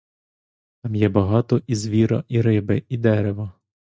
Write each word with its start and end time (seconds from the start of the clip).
Там 0.83 0.95
є 0.95 1.09
багато 1.09 1.61
і 1.67 1.75
звіра, 1.75 2.23
і 2.27 2.41
риби, 2.41 2.83
і 2.89 2.97
дерева. 2.97 3.53